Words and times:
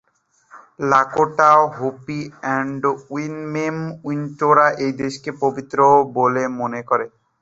লাকোটা, 0.83 1.49
Hopi 1.75 2.19
এবং 2.51 2.65
Winnemem 3.09 3.77
উইন্টুরা 4.05 4.67
এই 4.83 4.91
দেশকে 5.01 5.29
পবিত্র 5.43 5.77
বলে 6.17 6.43
মনে 6.59 6.81
করে। 6.89 7.05